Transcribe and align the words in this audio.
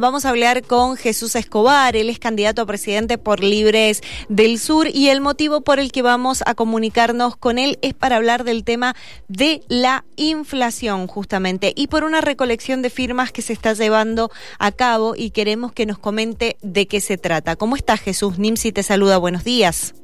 Vamos 0.00 0.24
a 0.24 0.30
hablar 0.30 0.64
con 0.64 0.96
Jesús 0.96 1.36
Escobar, 1.36 1.94
él 1.94 2.10
es 2.10 2.18
candidato 2.18 2.60
a 2.60 2.66
presidente 2.66 3.16
por 3.16 3.44
Libres 3.44 4.02
del 4.28 4.58
Sur 4.58 4.88
y 4.92 5.10
el 5.10 5.20
motivo 5.20 5.60
por 5.60 5.78
el 5.78 5.92
que 5.92 6.02
vamos 6.02 6.42
a 6.46 6.56
comunicarnos 6.56 7.36
con 7.36 7.60
él 7.60 7.78
es 7.80 7.94
para 7.94 8.16
hablar 8.16 8.42
del 8.42 8.64
tema 8.64 8.96
de 9.28 9.62
la 9.68 10.04
inflación 10.16 11.06
justamente 11.06 11.72
y 11.76 11.86
por 11.86 12.02
una 12.02 12.20
recolección 12.20 12.82
de 12.82 12.90
firmas 12.90 13.30
que 13.30 13.42
se 13.42 13.52
está 13.52 13.72
llevando 13.72 14.32
a 14.58 14.72
cabo 14.72 15.14
y 15.16 15.30
queremos 15.30 15.72
que 15.72 15.86
nos 15.86 16.00
comente 16.00 16.56
de 16.60 16.88
qué 16.88 17.00
se 17.00 17.16
trata. 17.16 17.54
¿Cómo 17.54 17.76
estás 17.76 18.00
Jesús? 18.00 18.36
Nimsi 18.36 18.72
te 18.72 18.82
saluda, 18.82 19.18
buenos 19.18 19.44
días. 19.44 19.94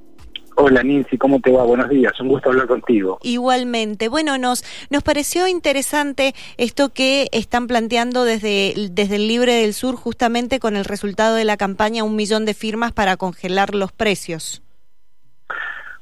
Hola 0.56 0.82
Nancy, 0.82 1.16
¿cómo 1.16 1.40
te 1.40 1.50
va? 1.50 1.64
Buenos 1.64 1.88
días, 1.88 2.18
un 2.20 2.28
gusto 2.28 2.50
hablar 2.50 2.66
contigo. 2.66 3.18
Igualmente. 3.22 4.08
Bueno, 4.08 4.36
nos, 4.36 4.64
nos 4.90 5.02
pareció 5.02 5.48
interesante 5.48 6.34
esto 6.58 6.90
que 6.90 7.28
están 7.32 7.66
planteando 7.66 8.24
desde, 8.24 8.74
desde 8.90 9.16
el 9.16 9.28
Libre 9.28 9.54
del 9.54 9.74
Sur, 9.74 9.96
justamente 9.96 10.60
con 10.60 10.76
el 10.76 10.84
resultado 10.84 11.34
de 11.34 11.44
la 11.44 11.56
campaña, 11.56 12.04
un 12.04 12.16
millón 12.16 12.44
de 12.44 12.54
firmas 12.54 12.92
para 12.92 13.16
congelar 13.16 13.74
los 13.74 13.92
precios. 13.92 14.62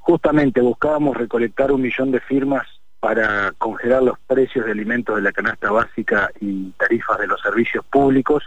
Justamente 0.00 0.60
buscábamos 0.60 1.16
recolectar 1.16 1.70
un 1.70 1.82
millón 1.82 2.10
de 2.10 2.20
firmas 2.20 2.66
para 3.00 3.52
congelar 3.58 4.02
los 4.02 4.18
precios 4.26 4.64
de 4.64 4.72
alimentos 4.72 5.16
de 5.16 5.22
la 5.22 5.32
canasta 5.32 5.70
básica 5.70 6.30
y 6.40 6.70
tarifas 6.72 7.18
de 7.18 7.26
los 7.26 7.40
servicios 7.40 7.84
públicos 7.84 8.42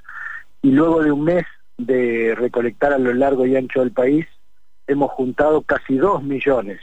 y 0.61 0.71
luego 0.71 1.01
de 1.01 1.11
un 1.11 1.23
mes 1.23 1.45
de 1.77 2.35
recolectar 2.35 2.93
a 2.93 2.97
lo 2.97 3.13
largo 3.13 3.45
y 3.45 3.55
ancho 3.55 3.79
del 3.79 3.91
país 3.91 4.25
hemos 4.87 5.11
juntado 5.11 5.61
casi 5.61 5.97
dos 5.97 6.23
millones, 6.23 6.79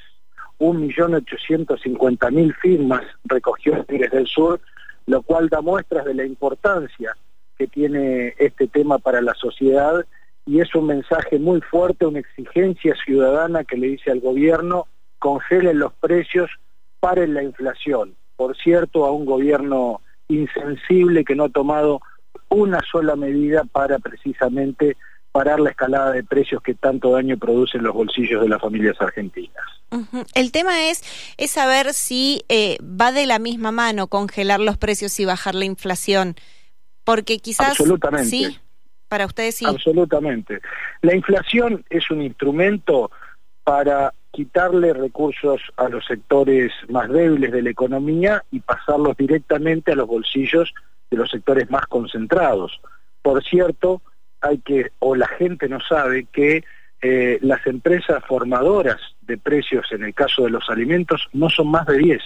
un 0.58 0.80
millón 0.80 1.14
ochocientos 1.14 1.80
cincuenta 1.82 2.30
mil 2.30 2.54
firmas 2.54 3.02
recogió 3.24 3.84
desde 3.88 4.18
el 4.18 4.26
Sur, 4.26 4.60
lo 5.06 5.22
cual 5.22 5.48
da 5.48 5.60
muestras 5.60 6.04
de 6.04 6.14
la 6.14 6.24
importancia 6.24 7.16
que 7.56 7.66
tiene 7.66 8.34
este 8.38 8.66
tema 8.68 8.98
para 8.98 9.20
la 9.20 9.34
sociedad 9.34 10.04
y 10.46 10.60
es 10.60 10.74
un 10.74 10.86
mensaje 10.86 11.38
muy 11.38 11.60
fuerte, 11.60 12.06
una 12.06 12.20
exigencia 12.20 12.94
ciudadana 13.04 13.64
que 13.64 13.76
le 13.76 13.88
dice 13.88 14.10
al 14.10 14.20
gobierno 14.20 14.86
congelen 15.18 15.78
los 15.78 15.92
precios, 15.94 16.50
paren 17.00 17.34
la 17.34 17.42
inflación. 17.42 18.14
Por 18.36 18.56
cierto, 18.56 19.04
a 19.04 19.12
un 19.12 19.26
gobierno 19.26 20.00
insensible 20.28 21.24
que 21.24 21.34
no 21.34 21.44
ha 21.44 21.48
tomado 21.48 22.00
una 22.48 22.80
sola 22.80 23.16
medida 23.16 23.64
para 23.64 23.98
precisamente 23.98 24.96
parar 25.32 25.60
la 25.60 25.70
escalada 25.70 26.12
de 26.12 26.24
precios 26.24 26.62
que 26.62 26.74
tanto 26.74 27.12
daño 27.12 27.36
producen 27.36 27.82
los 27.82 27.94
bolsillos 27.94 28.42
de 28.42 28.48
las 28.48 28.60
familias 28.60 28.96
argentinas. 29.00 29.64
El 30.34 30.52
tema 30.52 30.88
es, 30.88 31.02
es 31.36 31.50
saber 31.50 31.92
si 31.94 32.42
eh, 32.48 32.78
va 32.82 33.12
de 33.12 33.26
la 33.26 33.38
misma 33.38 33.72
mano 33.72 34.08
congelar 34.08 34.60
los 34.60 34.76
precios 34.76 35.18
y 35.20 35.24
bajar 35.24 35.54
la 35.54 35.64
inflación, 35.64 36.36
porque 37.04 37.38
quizás... 37.38 37.70
Absolutamente. 37.70 38.28
Sí, 38.28 38.58
para 39.08 39.26
ustedes 39.26 39.54
sí. 39.54 39.64
Absolutamente. 39.64 40.60
La 41.00 41.14
inflación 41.14 41.84
es 41.88 42.10
un 42.10 42.22
instrumento 42.22 43.10
para 43.64 44.12
quitarle 44.30 44.92
recursos 44.92 45.60
a 45.76 45.88
los 45.88 46.04
sectores 46.06 46.72
más 46.88 47.08
débiles 47.08 47.50
de 47.52 47.62
la 47.62 47.70
economía 47.70 48.44
y 48.50 48.60
pasarlos 48.60 49.16
directamente 49.16 49.92
a 49.92 49.94
los 49.94 50.06
bolsillos 50.06 50.72
de 51.10 51.16
los 51.16 51.30
sectores 51.30 51.70
más 51.70 51.86
concentrados. 51.86 52.80
Por 53.22 53.42
cierto, 53.42 54.02
hay 54.40 54.58
que, 54.58 54.92
o 54.98 55.14
la 55.14 55.26
gente 55.26 55.68
no 55.68 55.80
sabe 55.80 56.26
que 56.32 56.64
eh, 57.00 57.38
las 57.42 57.66
empresas 57.66 58.24
formadoras 58.26 59.00
de 59.22 59.38
precios 59.38 59.86
en 59.92 60.02
el 60.04 60.14
caso 60.14 60.44
de 60.44 60.50
los 60.50 60.68
alimentos 60.68 61.28
no 61.32 61.48
son 61.48 61.70
más 61.70 61.86
de 61.86 61.98
10, 61.98 62.22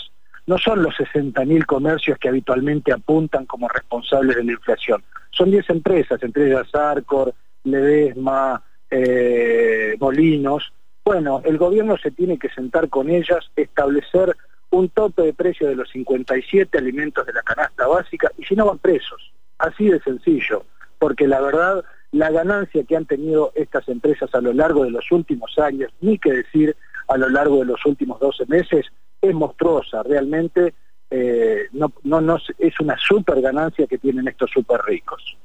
no 0.47 0.59
son 0.59 0.83
los 0.83 0.95
60.000 0.95 1.67
comercios 1.67 2.19
que 2.19 2.29
habitualmente 2.29 2.93
apuntan 2.93 3.47
como 3.47 3.69
responsables 3.69 4.37
de 4.37 4.45
la 4.45 4.53
inflación, 4.53 5.03
son 5.31 5.51
10 5.51 5.71
empresas, 5.71 6.23
entre 6.23 6.49
ellas 6.49 6.75
Arcor, 6.75 7.35
Ledesma, 7.65 8.63
eh, 8.91 9.97
Molinos. 9.99 10.73
Bueno, 11.05 11.41
el 11.45 11.59
gobierno 11.59 11.97
se 11.97 12.11
tiene 12.11 12.39
que 12.39 12.51
sentar 12.51 12.89
con 12.89 13.11
ellas, 13.11 13.51
establecer 13.57 14.37
un 14.71 14.89
tope 14.89 15.23
de 15.23 15.35
precio 15.35 15.69
de 15.69 15.77
los 15.77 15.91
57 15.91 16.79
alimentos 16.79 17.27
de 17.27 17.33
la 17.33 17.43
canasta 17.43 17.87
básica 17.87 18.31
y 18.39 18.45
si 18.45 18.55
no 18.55 18.67
van 18.67 18.79
presos, 18.79 19.33
así 19.59 19.89
de 19.89 20.01
sencillo, 20.01 20.65
porque 20.99 21.27
la 21.27 21.41
verdad 21.41 21.85
la 22.13 22.31
ganancia 22.31 22.85
que 22.85 22.97
han 22.97 23.07
tenido 23.07 23.53
estas 23.55 23.89
empresas 23.89 24.35
a 24.35 24.41
lo 24.41 24.53
largo 24.53 24.85
de 24.85 24.91
los 24.91 25.11
últimos 25.11 25.59
años, 25.59 25.91
ni 26.01 26.19
que 26.19 26.33
decir 26.33 26.77
a 27.09 27.17
lo 27.17 27.29
largo 27.29 27.59
de 27.59 27.65
los 27.65 27.85
últimos 27.85 28.21
12 28.21 28.47
meses, 28.47 28.87
es 29.21 29.35
monstruosa, 29.35 30.03
realmente 30.03 30.75
eh, 31.11 31.65
no, 31.73 31.93
no, 32.05 32.39
es 32.59 32.81
una 32.81 32.97
super 32.99 33.41
ganancia 33.41 33.87
que 33.87 33.99
tienen 33.99 34.29
estos 34.29 34.51
super 34.51 34.81
ricos. 34.87 35.37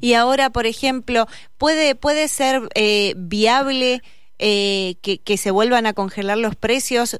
Y 0.00 0.14
ahora, 0.14 0.50
por 0.50 0.66
ejemplo, 0.66 1.26
¿puede, 1.58 1.94
puede 1.94 2.26
ser 2.28 2.62
eh, 2.74 3.14
viable 3.16 4.02
eh, 4.38 4.96
que, 5.00 5.36
se 5.36 5.50
vuelvan 5.50 5.86
a 5.86 5.92
congelar 5.92 6.38
los 6.38 6.56
precios? 6.56 7.18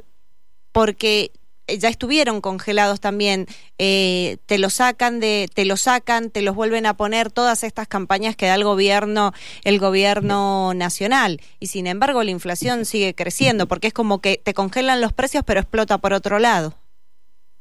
Porque 0.73 1.31
ya 1.69 1.89
estuvieron 1.89 2.41
congelados 2.41 3.01
también, 3.01 3.47
eh, 3.79 4.39
te 4.47 4.59
los 4.59 4.75
sacan 4.75 5.21
de, 5.21 5.49
te 5.53 5.65
los 5.65 5.83
sacan, 5.83 6.31
te 6.31 6.43
los 6.43 6.55
vuelven 6.55 6.87
a 6.87 6.95
poner 6.95 7.31
todas 7.31 7.65
estas 7.65 7.89
campañas 7.89 8.37
que 8.37 8.47
da 8.47 8.55
el 8.55 8.65
gobierno, 8.65 9.33
el 9.65 9.79
gobierno 9.79 10.75
nacional, 10.75 11.41
y 11.61 11.67
sin 11.69 11.87
embargo 11.87 12.23
la 12.23 12.31
inflación 12.31 12.85
sigue 12.85 13.15
creciendo, 13.15 13.67
porque 13.67 13.89
es 13.89 13.95
como 13.95 14.21
que 14.21 14.41
te 14.43 14.55
congelan 14.55 15.01
los 15.01 15.13
precios 15.13 15.45
pero 15.47 15.61
explota 15.61 15.99
por 15.99 16.13
otro 16.13 16.39
lado. 16.39 16.75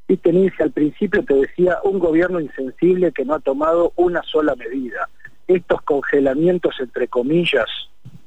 Y 0.08 0.18
Tenise, 0.18 0.62
al 0.62 0.72
principio 0.72 1.24
te 1.24 1.34
decía 1.36 1.78
un 1.84 2.00
gobierno 2.00 2.40
insensible 2.42 3.14
que 3.14 3.24
no 3.24 3.36
ha 3.36 3.40
tomado 3.40 3.94
una 3.96 4.22
sola 4.24 4.56
medida. 4.56 5.08
Estos 5.48 5.82
congelamientos, 5.84 6.76
entre 6.82 7.08
comillas, 7.08 7.70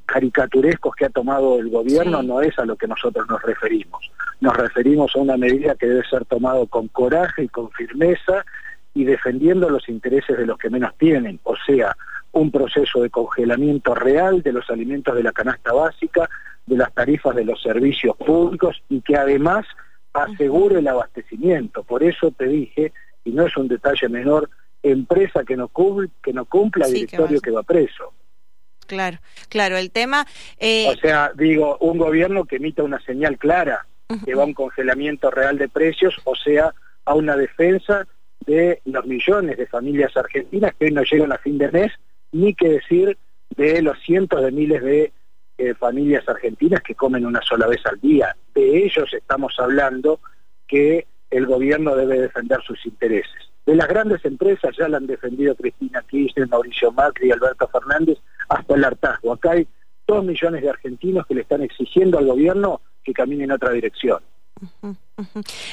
caricaturescos 0.07 0.95
que 0.95 1.05
ha 1.05 1.11
tomado 1.11 1.59
el 1.59 1.69
gobierno 1.69 2.23
no 2.23 2.41
es 2.41 2.59
a 2.59 2.65
lo 2.65 2.77
que 2.77 2.87
nosotros 2.87 3.27
nos 3.29 3.43
referimos. 3.43 4.11
Nos 4.45 4.59
referimos 4.59 5.17
a 5.17 5.21
una 5.21 5.39
medida 5.39 5.75
que 5.75 5.87
debe 5.87 6.07
ser 6.07 6.27
tomado 6.27 6.67
con 6.67 6.89
coraje 6.89 7.45
y 7.45 7.49
con 7.49 7.71
firmeza 7.71 8.45
y 8.93 9.05
defendiendo 9.05 9.71
los 9.71 9.89
intereses 9.89 10.37
de 10.37 10.45
los 10.45 10.59
que 10.59 10.69
menos 10.69 10.93
tienen, 10.99 11.41
o 11.45 11.57
sea, 11.57 11.97
un 12.33 12.51
proceso 12.51 13.01
de 13.01 13.09
congelamiento 13.09 13.95
real 13.95 14.43
de 14.43 14.53
los 14.53 14.69
alimentos 14.69 15.15
de 15.15 15.23
la 15.23 15.33
canasta 15.33 15.73
básica, 15.73 16.29
de 16.67 16.77
las 16.77 16.93
tarifas 16.93 17.35
de 17.35 17.47
los 17.47 17.63
servicios 17.63 18.19
públicos 18.19 18.83
y 18.91 19.01
que 19.01 19.17
además 19.17 19.65
asegure 20.13 20.81
el 20.81 20.89
abastecimiento. 20.89 21.83
Por 21.83 22.03
eso 22.03 22.31
te 22.31 22.45
dije, 22.47 22.93
y 23.25 23.31
no 23.31 23.47
es 23.47 23.57
un 23.57 23.67
detalle 23.67 24.11
menor, 24.11 24.51
empresa 24.83 25.43
que 25.45 25.57
no, 25.57 25.71
que 26.23 26.35
no 26.35 26.45
cumpla, 26.45 26.87
directorio 26.87 27.41
que 27.41 27.51
va 27.51 27.63
preso. 27.63 28.13
Claro, 28.87 29.17
claro, 29.49 29.79
el 29.79 29.91
tema... 29.91 30.27
Eh... 30.59 30.89
O 30.91 30.97
sea, 30.97 31.33
digo, 31.35 31.79
un 31.79 31.97
gobierno 31.97 32.45
que 32.45 32.57
emita 32.57 32.83
una 32.83 33.01
señal 33.01 33.39
clara, 33.39 33.87
que 34.25 34.35
va 34.35 34.43
a 34.43 34.47
un 34.47 34.55
congelamiento 34.55 35.31
real 35.31 35.59
de 35.59 35.69
precios, 35.69 36.15
o 36.25 36.35
sea, 36.35 36.75
a 37.05 37.15
una 37.15 37.37
defensa 37.37 38.07
de 38.47 38.81
los 38.85 39.07
millones 39.07 39.57
de 39.57 39.67
familias 39.67 40.17
argentinas 40.17 40.75
que 40.79 40.91
no 40.91 41.03
llegan 41.03 41.33
a 41.33 41.39
fin 41.39 41.59
de 41.59 41.71
mes, 41.71 41.93
ni 42.33 42.55
que 42.55 42.69
decir 42.69 43.17
de 43.57 43.83
los 43.83 43.99
cientos 44.01 44.43
de 44.43 44.51
miles 44.51 44.83
de 44.83 45.13
eh, 45.57 45.75
familias 45.75 46.29
argentinas 46.29 46.83
que 46.83 46.95
comen 46.95 47.25
una 47.25 47.41
sola 47.43 47.67
vez 47.67 47.85
al 47.87 48.01
día. 48.01 48.37
De 48.55 48.85
ellos 48.85 49.13
estamos 49.13 49.55
hablando 49.59 50.21
que 50.67 51.07
el 51.31 51.47
gobierno 51.47 51.97
debe 51.97 52.21
defender 52.21 52.61
sus 52.63 52.85
intereses. 52.87 53.33
De 53.65 53.75
las 53.75 53.89
grandes 53.89 54.25
empresas 54.25 54.77
ya 54.77 54.89
la 54.89 54.99
han 54.99 55.07
defendido 55.07 55.55
Cristina 55.55 56.03
Kirchner, 56.03 56.49
Mauricio 56.49 56.93
Macri 56.93 57.31
Alberto 57.31 57.67
Fernández 57.69 58.19
hasta 58.49 58.75
el 58.75 58.85
hartazgo. 58.85 59.33
Acá 59.33 59.53
hay 59.53 59.67
dos 60.07 60.25
millones 60.25 60.63
de 60.63 60.71
argentinos 60.71 61.27
que 61.27 61.35
le 61.35 61.41
están 61.43 61.63
exigiendo 61.63 62.19
al 62.19 62.27
gobierno 62.27 62.83
que 63.05 63.13
camine 63.13 63.45
en 63.45 63.53
otra 63.53 63.71
dirección. 63.73 64.21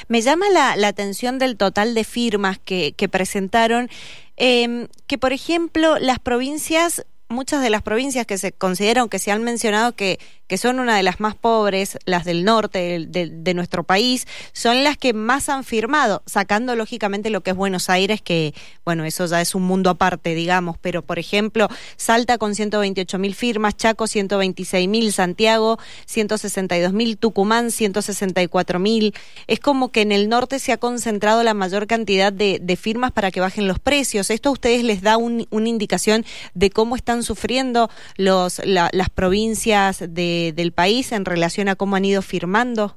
Me 0.08 0.20
llama 0.20 0.46
la, 0.50 0.86
atención 0.86 1.38
del 1.38 1.56
total 1.56 1.94
de 1.94 2.04
firmas 2.04 2.58
que, 2.58 2.94
presentaron, 3.10 3.88
eh, 4.36 4.88
que 5.06 5.18
por 5.18 5.32
ejemplo 5.32 5.98
las 5.98 6.18
provincias 6.18 7.04
muchas 7.32 7.62
de 7.62 7.70
las 7.70 7.82
provincias 7.82 8.26
que 8.26 8.38
se 8.38 8.52
consideran, 8.52 9.08
que 9.08 9.18
se 9.18 9.32
han 9.32 9.42
mencionado 9.42 9.92
que, 9.92 10.20
que 10.52 10.58
son 10.58 10.80
una 10.80 10.98
de 10.98 11.02
las 11.02 11.18
más 11.18 11.34
pobres, 11.34 11.96
las 12.04 12.26
del 12.26 12.44
norte 12.44 13.06
de, 13.08 13.54
nuestro 13.54 13.84
país, 13.84 14.26
son 14.52 14.84
las 14.84 14.98
que 14.98 15.14
más 15.14 15.48
han 15.48 15.64
firmado, 15.64 16.22
sacando 16.26 16.76
lógicamente 16.76 17.30
lo 17.30 17.40
que 17.40 17.52
es 17.52 17.56
Buenos 17.56 17.88
Aires, 17.88 18.20
que 18.20 18.52
bueno, 18.84 19.06
eso 19.06 19.24
ya 19.24 19.40
es 19.40 19.54
un 19.54 19.62
mundo 19.62 19.88
aparte, 19.88 20.34
digamos, 20.34 20.76
pero 20.78 21.00
por 21.00 21.18
ejemplo, 21.18 21.68
Salta 21.96 22.36
con 22.36 22.54
128 22.54 23.18
mil 23.18 23.34
firmas, 23.34 23.78
Chaco 23.78 24.06
126 24.06 24.88
mil, 24.90 25.14
Santiago 25.14 25.78
162 26.04 26.92
mil, 26.92 27.16
Tucumán 27.16 27.70
164 27.70 28.78
mil. 28.78 29.14
Es 29.46 29.58
como 29.58 29.90
que 29.90 30.02
en 30.02 30.12
el 30.12 30.28
norte 30.28 30.58
se 30.58 30.72
ha 30.72 30.76
concentrado 30.76 31.42
la 31.44 31.54
mayor 31.54 31.86
cantidad 31.86 32.30
de, 32.30 32.60
firmas 32.78 33.12
para 33.12 33.30
que 33.30 33.40
bajen 33.40 33.68
los 33.68 33.78
precios. 33.78 34.28
¿Esto 34.28 34.50
a 34.50 34.52
ustedes 34.52 34.84
les 34.84 35.00
da 35.00 35.16
una 35.16 35.68
indicación 35.68 36.26
de 36.52 36.68
cómo 36.68 36.96
están 36.96 37.22
sufriendo 37.22 37.88
los, 38.16 38.60
las 38.64 39.08
provincias 39.10 40.00
de, 40.08 40.41
del 40.50 40.72
país 40.72 41.12
en 41.12 41.24
relación 41.24 41.68
a 41.68 41.76
cómo 41.76 41.94
han 41.94 42.04
ido 42.04 42.22
firmando? 42.22 42.96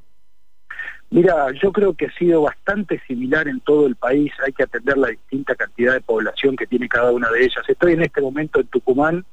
Mira, 1.11 1.51
yo 1.61 1.71
creo 1.71 1.93
que 1.93 2.07
ha 2.07 2.13
sido 2.13 2.41
bastante 2.41 2.99
similar 3.07 3.47
en 3.47 3.59
todo 3.59 3.85
el 3.85 3.95
país, 3.95 4.31
hay 4.43 4.51
que 4.51 4.63
atender 4.63 4.97
la 4.97 5.09
distinta 5.09 5.53
cantidad 5.53 5.93
de 5.93 6.01
población 6.01 6.55
que 6.55 6.65
tiene 6.65 6.89
cada 6.89 7.11
una 7.11 7.29
de 7.29 7.43
ellas. 7.43 7.63
Estoy 7.67 7.93
en 7.93 8.01
este 8.01 8.21
momento 8.21 8.59
en 8.59 8.67
Tucumán 8.67 9.23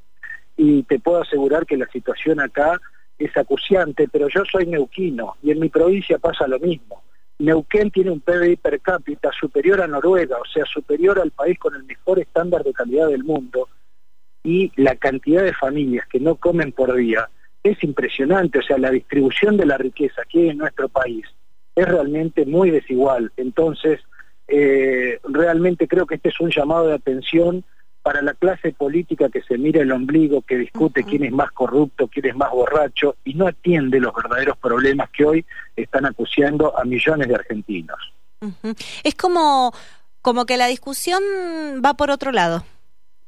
y 0.56 0.82
te 0.82 0.98
puedo 1.00 1.22
asegurar 1.22 1.64
que 1.64 1.78
la 1.78 1.86
situación 1.86 2.40
acá 2.40 2.78
es 3.18 3.34
acuciante, 3.36 4.08
pero 4.12 4.28
yo 4.28 4.42
soy 4.44 4.66
neuquino 4.66 5.36
y 5.42 5.50
en 5.50 5.60
mi 5.60 5.70
provincia 5.70 6.18
pasa 6.18 6.46
lo 6.46 6.58
mismo. 6.58 7.02
Neuquén 7.38 7.90
tiene 7.90 8.10
un 8.10 8.20
PBI 8.20 8.56
per 8.56 8.80
cápita 8.80 9.30
superior 9.32 9.80
a 9.80 9.86
Noruega, 9.86 10.36
o 10.38 10.44
sea, 10.44 10.64
superior 10.66 11.18
al 11.18 11.30
país 11.30 11.58
con 11.58 11.74
el 11.74 11.84
mejor 11.84 12.20
estándar 12.20 12.62
de 12.62 12.72
calidad 12.72 13.08
del 13.08 13.24
mundo, 13.24 13.68
y 14.44 14.72
la 14.76 14.96
cantidad 14.96 15.42
de 15.42 15.54
familias 15.54 16.06
que 16.08 16.20
no 16.20 16.36
comen 16.36 16.72
por 16.72 16.94
día 16.94 17.28
es 17.62 17.82
impresionante, 17.84 18.58
o 18.58 18.62
sea, 18.62 18.78
la 18.78 18.90
distribución 18.90 19.56
de 19.56 19.66
la 19.66 19.78
riqueza 19.78 20.22
aquí 20.22 20.48
en 20.48 20.58
nuestro 20.58 20.88
país 20.88 21.24
es 21.74 21.86
realmente 21.86 22.44
muy 22.44 22.70
desigual. 22.70 23.32
Entonces, 23.36 24.00
eh, 24.48 25.20
realmente 25.24 25.88
creo 25.88 26.06
que 26.06 26.16
este 26.16 26.28
es 26.28 26.40
un 26.40 26.50
llamado 26.50 26.88
de 26.88 26.94
atención 26.94 27.64
para 28.02 28.20
la 28.20 28.34
clase 28.34 28.72
política 28.72 29.28
que 29.28 29.42
se 29.42 29.56
mira 29.56 29.80
el 29.80 29.92
ombligo, 29.92 30.42
que 30.42 30.56
discute 30.56 31.04
quién 31.04 31.24
es 31.24 31.32
más 31.32 31.52
corrupto, 31.52 32.08
quién 32.08 32.26
es 32.26 32.36
más 32.36 32.50
borracho 32.50 33.16
y 33.24 33.34
no 33.34 33.46
atiende 33.46 34.00
los 34.00 34.12
verdaderos 34.12 34.56
problemas 34.58 35.08
que 35.10 35.24
hoy 35.24 35.46
están 35.76 36.04
acuciando 36.04 36.76
a 36.76 36.84
millones 36.84 37.28
de 37.28 37.34
argentinos. 37.34 38.12
Es 39.04 39.14
como, 39.14 39.72
como 40.20 40.46
que 40.46 40.56
la 40.56 40.66
discusión 40.66 41.22
va 41.84 41.94
por 41.94 42.10
otro 42.10 42.32
lado. 42.32 42.64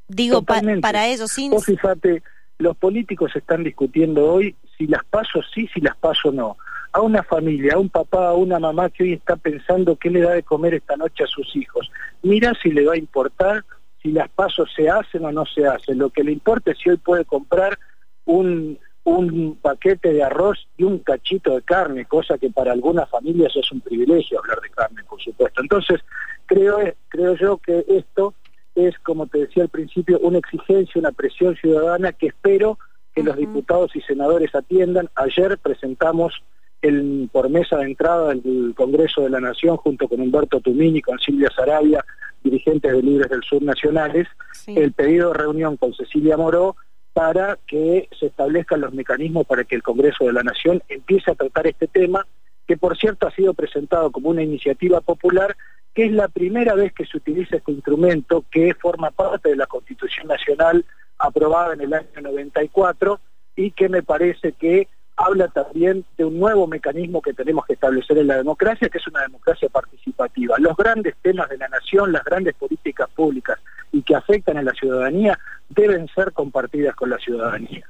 Digo, 0.09 0.43
para 0.43 1.07
ellos, 1.07 1.31
sin... 1.31 1.51
Vos 1.51 1.65
fíjate, 1.65 2.21
los 2.57 2.77
políticos 2.77 3.35
están 3.35 3.63
discutiendo 3.63 4.25
hoy 4.31 4.55
si 4.77 4.87
las 4.87 5.03
paso 5.05 5.41
sí, 5.53 5.67
si 5.73 5.81
las 5.81 5.95
paso 5.97 6.31
no 6.31 6.57
a 6.95 7.01
una 7.01 7.23
familia, 7.23 7.73
a 7.73 7.77
un 7.77 7.89
papá, 7.89 8.29
a 8.29 8.33
una 8.35 8.57
mamá 8.57 8.89
que 8.89 9.03
hoy 9.03 9.13
está 9.13 9.35
pensando 9.35 9.97
qué 9.97 10.09
le 10.09 10.21
da 10.21 10.31
de 10.31 10.43
comer 10.43 10.75
esta 10.75 10.95
noche 10.95 11.25
a 11.25 11.27
sus 11.27 11.53
hijos. 11.53 11.91
Mira 12.21 12.53
si 12.63 12.71
le 12.71 12.85
va 12.85 12.93
a 12.93 12.97
importar 12.97 13.65
si 14.01 14.13
las 14.13 14.29
pasos 14.29 14.71
se 14.73 14.89
hacen 14.89 15.25
o 15.25 15.31
no 15.33 15.45
se 15.45 15.67
hacen. 15.67 15.97
Lo 15.97 16.09
que 16.09 16.23
le 16.23 16.31
importa 16.31 16.71
es 16.71 16.77
si 16.77 16.89
hoy 16.89 16.95
puede 16.95 17.25
comprar 17.25 17.77
un, 18.23 18.79
un 19.03 19.57
paquete 19.61 20.13
de 20.13 20.23
arroz 20.23 20.69
y 20.77 20.83
un 20.83 20.99
cachito 20.99 21.55
de 21.55 21.63
carne, 21.63 22.05
cosa 22.05 22.37
que 22.37 22.49
para 22.49 22.71
algunas 22.71 23.09
familias 23.09 23.53
es 23.57 23.69
un 23.73 23.81
privilegio 23.81 24.39
hablar 24.39 24.61
de 24.61 24.69
carne, 24.69 25.03
por 25.03 25.21
supuesto. 25.21 25.61
Entonces, 25.61 25.99
creo, 26.45 26.77
creo 27.09 27.35
yo 27.35 27.57
que 27.57 27.83
esto 27.89 28.35
es, 28.75 28.97
como 28.99 29.27
te 29.27 29.39
decía 29.39 29.63
al 29.63 29.69
principio, 29.69 30.19
una 30.19 30.37
exigencia, 30.37 30.99
una 30.99 31.11
presión 31.11 31.55
ciudadana 31.55 32.11
que 32.11 32.27
espero 32.27 32.77
que 33.13 33.23
los 33.23 33.37
diputados 33.37 33.95
y 33.95 34.01
senadores 34.01 34.53
atiendan. 34.53 35.09
Ayer 35.15 35.57
presentamos 35.57 36.43
el, 36.81 37.29
por 37.31 37.49
mesa 37.49 37.77
de 37.77 37.85
entrada 37.85 38.29
del 38.29 38.73
Congreso 38.75 39.21
de 39.21 39.29
la 39.29 39.39
Nación, 39.39 39.77
junto 39.77 40.07
con 40.07 40.19
Humberto 40.19 40.59
Tumini, 40.59 41.01
con 41.01 41.17
Silvia 41.19 41.49
Sarabia, 41.55 42.03
dirigentes 42.43 42.91
de 42.91 43.01
Libres 43.01 43.29
del 43.29 43.41
Sur 43.43 43.63
Nacionales, 43.63 44.27
el 44.67 44.91
pedido 44.91 45.31
de 45.31 45.39
reunión 45.39 45.77
con 45.77 45.93
Cecilia 45.93 46.37
Moró 46.37 46.75
para 47.13 47.57
que 47.65 48.09
se 48.19 48.25
establezcan 48.27 48.81
los 48.81 48.93
mecanismos 48.93 49.47
para 49.47 49.63
que 49.63 49.75
el 49.75 49.83
Congreso 49.83 50.25
de 50.25 50.33
la 50.33 50.43
Nación 50.43 50.83
empiece 50.89 51.31
a 51.31 51.35
tratar 51.35 51.65
este 51.65 51.87
tema, 51.87 52.27
que 52.67 52.75
por 52.75 52.97
cierto 52.97 53.25
ha 53.25 53.31
sido 53.31 53.53
presentado 53.53 54.11
como 54.11 54.29
una 54.29 54.43
iniciativa 54.43 54.99
popular, 54.99 55.55
que 55.95 56.05
es 56.05 56.11
la 56.11 56.27
primera 56.27 56.75
vez 56.75 56.93
que 56.93 57.05
se 57.05 57.17
utiliza 57.17 57.55
este 57.55 57.71
instrumento 57.71 58.43
que 58.51 58.75
forma 58.75 59.11
parte 59.11 59.49
de 59.49 59.55
la 59.55 59.65
Constitución 59.65 60.27
Nacional 60.27 60.85
aprobada 61.17 61.73
en 61.73 61.81
el 61.81 61.93
año 61.93 62.21
94 62.21 63.19
y 63.55 63.71
que 63.71 63.87
me 63.87 64.03
parece 64.03 64.51
que 64.51 64.89
habla 65.15 65.47
también 65.47 66.03
de 66.17 66.25
un 66.25 66.37
nuevo 66.37 66.67
mecanismo 66.67 67.21
que 67.21 67.33
tenemos 67.33 67.65
que 67.65 67.73
establecer 67.73 68.17
en 68.17 68.27
la 68.27 68.35
democracia, 68.35 68.89
que 68.89 68.97
es 68.97 69.07
una 69.07 69.21
democracia 69.21 69.69
participativa. 69.69 70.57
Los 70.59 70.75
grandes 70.75 71.15
temas 71.21 71.47
de 71.47 71.57
la 71.57 71.69
nación, 71.69 72.11
las 72.11 72.25
grandes 72.25 72.55
políticas 72.55 73.09
públicas 73.15 73.57
y 73.93 74.01
que 74.01 74.15
afectan 74.15 74.57
a 74.57 74.63
la 74.63 74.73
ciudadanía 74.73 75.39
deben 75.69 76.09
ser 76.09 76.33
compartidas 76.33 76.93
con 76.95 77.09
la 77.09 77.17
ciudadanía. 77.17 77.89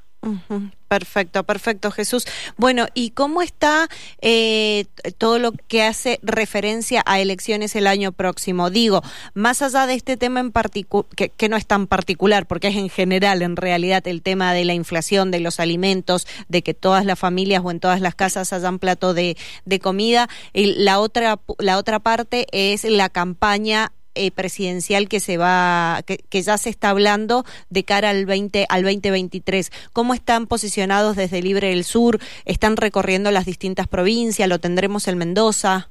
Perfecto, 0.87 1.43
perfecto, 1.43 1.91
Jesús. 1.91 2.25
Bueno, 2.57 2.85
¿y 2.93 3.11
cómo 3.11 3.41
está 3.41 3.89
eh, 4.21 4.85
todo 5.17 5.39
lo 5.39 5.51
que 5.51 5.83
hace 5.83 6.19
referencia 6.21 7.03
a 7.05 7.19
elecciones 7.19 7.75
el 7.75 7.87
año 7.87 8.11
próximo? 8.11 8.69
Digo, 8.69 9.01
más 9.33 9.61
allá 9.61 9.87
de 9.87 9.95
este 9.95 10.15
tema 10.15 10.39
en 10.39 10.51
particular, 10.51 11.05
que, 11.15 11.49
no 11.49 11.57
es 11.57 11.65
tan 11.65 11.87
particular, 11.87 12.45
porque 12.45 12.67
es 12.67 12.75
en 12.75 12.89
general, 12.89 13.41
en 13.41 13.55
realidad, 13.55 14.07
el 14.07 14.21
tema 14.21 14.53
de 14.53 14.65
la 14.65 14.73
inflación, 14.73 15.31
de 15.31 15.39
los 15.39 15.59
alimentos, 15.59 16.27
de 16.49 16.61
que 16.61 16.73
todas 16.73 17.05
las 17.05 17.19
familias 17.19 17.61
o 17.63 17.71
en 17.71 17.79
todas 17.79 17.99
las 17.99 18.15
casas 18.15 18.53
hayan 18.53 18.79
plato 18.79 19.13
de, 19.13 19.37
de 19.65 19.79
comida. 19.79 20.29
Y 20.53 20.75
la 20.75 20.99
otra, 20.99 21.39
la 21.57 21.77
otra 21.77 21.99
parte 21.99 22.47
es 22.51 22.83
la 22.83 23.09
campaña 23.09 23.91
eh, 24.15 24.31
presidencial 24.31 25.07
que 25.07 25.19
se 25.19 25.37
va 25.37 26.01
que, 26.05 26.41
ya 26.41 26.57
se 26.57 26.69
está 26.69 26.89
hablando 26.89 27.43
de 27.69 27.83
cara 27.83 28.09
al 28.09 28.25
20 28.25 28.65
al 28.69 28.83
2023 28.83 29.71
cómo 29.93 30.13
están 30.13 30.47
posicionados 30.47 31.15
desde 31.15 31.41
Libre 31.41 31.69
del 31.69 31.83
Sur 31.83 32.19
están 32.45 32.77
recorriendo 32.77 33.31
las 33.31 33.45
distintas 33.45 33.87
provincias 33.87 34.49
lo 34.49 34.59
tendremos 34.59 35.07
en 35.07 35.17
Mendoza 35.17 35.89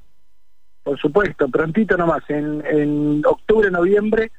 por 0.85 0.99
supuesto 0.99 1.49
prontito 1.49 1.97
nomás. 1.97 2.23
En, 2.29 2.63
en 2.63 3.25
octubre 3.25 3.71
noviembre 3.71 4.31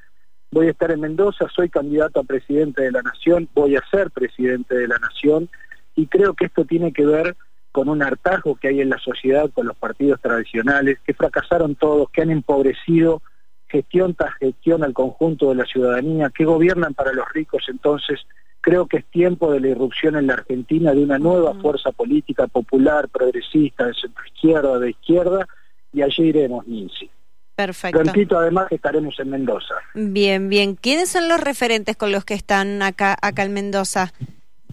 voy 0.49 0.67
a 0.67 0.71
estar 0.71 0.89
en 0.91 1.01
Mendoza. 1.01 1.45
Soy 1.53 1.67
candidato 1.67 2.21
a 2.21 2.23
presidente 2.23 2.83
de 2.83 2.91
la 2.93 3.01
nación. 3.01 3.49
Voy 3.53 3.75
a 3.75 3.83
ser 3.91 4.11
presidente 4.11 4.73
de 4.73 4.87
la 4.87 4.97
nación. 4.97 5.49
Y 5.93 6.07
creo 6.07 6.35
que 6.35 6.45
esto 6.45 6.63
tiene 6.63 6.93
que 6.93 7.05
ver 7.05 7.35
con 7.73 7.89
un 7.89 8.01
hartazgo 8.01 8.55
que 8.55 8.69
hay 8.69 8.79
en 8.79 8.89
la 8.89 8.97
sociedad 8.97 9.51
con 9.53 9.67
los 9.67 9.75
partidos 9.75 10.21
tradicionales 10.21 10.99
que 11.05 11.13
fracasaron 11.13 11.75
todos 11.75 12.09
que 12.11 12.21
han 12.21 12.31
empobrecido 12.31 13.21
gestión 13.67 14.15
tras 14.15 14.33
gestión 14.35 14.83
al 14.83 14.93
conjunto 14.93 15.49
de 15.49 15.55
la 15.55 15.65
ciudadanía, 15.65 16.31
que 16.35 16.45
gobiernan 16.45 16.93
para 16.93 17.13
los 17.13 17.25
ricos, 17.33 17.65
entonces 17.69 18.19
creo 18.61 18.87
que 18.87 18.97
es 18.97 19.05
tiempo 19.05 19.51
de 19.51 19.59
la 19.59 19.69
irrupción 19.69 20.15
en 20.15 20.27
la 20.27 20.33
Argentina 20.33 20.93
de 20.93 21.03
una 21.03 21.17
nueva 21.17 21.53
fuerza 21.55 21.91
política 21.91 22.47
popular, 22.47 23.07
progresista, 23.09 23.85
de 23.85 23.93
centro 23.93 24.25
izquierda, 24.25 24.79
de 24.79 24.89
izquierda, 24.89 25.47
y 25.93 26.01
allí 26.01 26.23
iremos, 26.23 26.67
Ninsi. 26.67 27.09
Perfecto. 27.55 27.99
Prontito 27.99 28.37
además 28.37 28.71
estaremos 28.71 29.19
en 29.19 29.31
Mendoza. 29.31 29.73
Bien, 29.95 30.47
bien. 30.47 30.75
¿Quiénes 30.75 31.09
son 31.09 31.27
los 31.27 31.39
referentes 31.39 31.97
con 31.97 32.11
los 32.11 32.23
que 32.23 32.35
están 32.35 32.83
acá, 32.83 33.17
acá 33.19 33.43
en 33.43 33.53
Mendoza? 33.53 34.13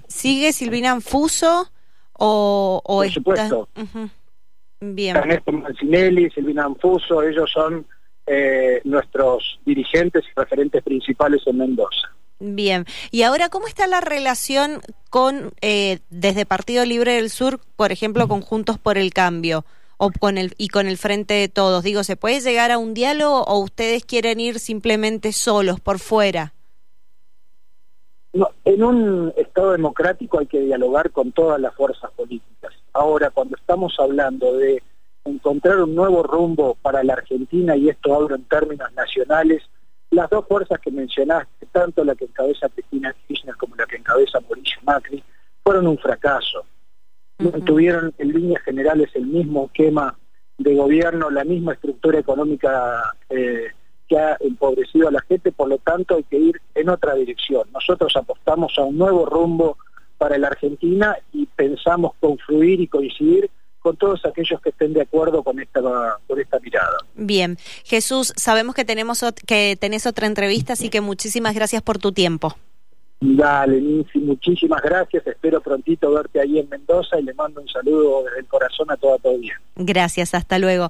¿Sigue 0.06 0.52
Silvina 0.52 0.92
Anfuso 0.92 1.70
o, 2.12 2.82
o 2.84 2.96
Por 2.98 3.10
supuesto. 3.10 3.68
Bien. 4.80 5.16
Ernesto 5.16 5.52
Mancinelli, 5.52 6.30
Silvina 6.30 6.64
Anfuso, 6.64 7.22
ellos 7.22 7.50
son 7.50 7.86
eh, 8.26 8.80
nuestros 8.84 9.60
dirigentes 9.64 10.24
y 10.24 10.40
referentes 10.40 10.82
principales 10.82 11.42
en 11.46 11.58
Mendoza. 11.58 12.08
Bien, 12.40 12.84
y 13.10 13.22
ahora, 13.22 13.48
¿cómo 13.48 13.66
está 13.66 13.86
la 13.86 14.00
relación 14.00 14.80
con, 15.08 15.52
eh, 15.60 16.00
desde 16.10 16.46
Partido 16.46 16.84
Libre 16.84 17.14
del 17.14 17.30
Sur, 17.30 17.60
por 17.76 17.92
ejemplo, 17.92 18.26
con 18.28 18.40
Juntos 18.40 18.78
por 18.78 18.98
el 18.98 19.12
Cambio? 19.12 19.64
O 19.96 20.10
con 20.10 20.38
el, 20.38 20.54
y 20.58 20.68
con 20.68 20.88
el 20.88 20.98
Frente 20.98 21.34
de 21.34 21.48
Todos. 21.48 21.84
Digo, 21.84 22.02
¿se 22.02 22.16
puede 22.16 22.40
llegar 22.40 22.72
a 22.72 22.78
un 22.78 22.94
diálogo 22.94 23.44
o 23.44 23.60
ustedes 23.60 24.04
quieren 24.04 24.40
ir 24.40 24.58
simplemente 24.58 25.32
solos, 25.32 25.78
por 25.78 26.00
fuera? 26.00 26.52
No, 28.32 28.48
en 28.64 28.82
un 28.82 29.32
Estado 29.36 29.70
democrático 29.70 30.40
hay 30.40 30.46
que 30.46 30.60
dialogar 30.60 31.12
con 31.12 31.30
todas 31.30 31.60
las 31.60 31.72
fuerzas 31.76 32.10
políticas. 32.10 32.72
Ahora, 32.92 33.30
cuando 33.30 33.56
estamos 33.56 33.94
hablando 34.00 34.56
de 34.56 34.82
encontrar 35.24 35.80
un 35.80 35.94
nuevo 35.94 36.22
rumbo 36.22 36.76
para 36.82 37.02
la 37.02 37.14
Argentina, 37.14 37.76
y 37.76 37.88
esto 37.88 38.14
hablo 38.14 38.34
en 38.34 38.44
términos 38.44 38.92
nacionales, 38.94 39.62
las 40.10 40.30
dos 40.30 40.46
fuerzas 40.46 40.78
que 40.80 40.90
mencionaste, 40.90 41.66
tanto 41.72 42.04
la 42.04 42.14
que 42.14 42.26
encabeza 42.26 42.68
Cristina 42.68 43.14
Kirchner 43.26 43.56
como 43.56 43.74
la 43.76 43.86
que 43.86 43.96
encabeza 43.96 44.40
Mauricio 44.40 44.78
Macri, 44.84 45.22
fueron 45.62 45.86
un 45.86 45.98
fracaso. 45.98 46.64
No 47.38 47.50
tuvieron 47.50 48.14
en 48.18 48.32
líneas 48.32 48.62
generales 48.62 49.10
el 49.14 49.26
mismo 49.26 49.66
esquema 49.66 50.16
de 50.58 50.74
gobierno, 50.76 51.30
la 51.30 51.44
misma 51.44 51.72
estructura 51.72 52.18
económica 52.18 53.16
eh, 53.28 53.72
que 54.08 54.18
ha 54.18 54.36
empobrecido 54.40 55.08
a 55.08 55.12
la 55.12 55.20
gente, 55.22 55.50
por 55.50 55.68
lo 55.68 55.78
tanto 55.78 56.14
hay 56.14 56.22
que 56.24 56.38
ir 56.38 56.60
en 56.74 56.90
otra 56.90 57.14
dirección. 57.14 57.68
Nosotros 57.72 58.14
apostamos 58.16 58.78
a 58.78 58.82
un 58.82 58.98
nuevo 58.98 59.26
rumbo 59.26 59.78
para 60.18 60.38
la 60.38 60.48
Argentina 60.48 61.16
y 61.32 61.46
pensamos 61.46 62.12
confluir 62.20 62.80
y 62.80 62.86
coincidir 62.86 63.50
con 63.80 63.96
todos 63.96 64.24
aquellos 64.24 64.60
que 64.60 64.70
estén 64.84 64.94
de 64.94 65.02
acuerdo 65.02 65.42
con 65.42 65.58
esta 65.60 65.80
con 66.26 66.40
esta 66.40 66.58
mirada. 66.60 66.98
Bien, 67.14 67.56
Jesús, 67.84 68.32
sabemos 68.36 68.74
que 68.74 68.84
tenemos 68.84 69.24
que 69.46 69.76
tenés 69.80 70.06
otra 70.06 70.26
entrevista, 70.26 70.74
así 70.74 70.90
que 70.90 71.00
muchísimas 71.00 71.54
gracias 71.54 71.82
por 71.82 71.98
tu 71.98 72.12
tiempo. 72.12 72.56
Dale, 73.20 73.80
Nancy, 73.80 74.18
muchísimas 74.18 74.82
gracias. 74.82 75.26
Espero 75.26 75.60
prontito 75.62 76.12
verte 76.12 76.40
ahí 76.40 76.58
en 76.58 76.68
Mendoza 76.68 77.18
y 77.18 77.22
le 77.22 77.32
mando 77.32 77.62
un 77.62 77.68
saludo 77.68 78.22
desde 78.24 78.40
el 78.40 78.46
corazón 78.46 78.90
a 78.90 78.96
toda 78.98 79.16
tu 79.18 79.28
audiencia. 79.28 79.60
Gracias, 79.76 80.34
hasta 80.34 80.58
luego. 80.58 80.88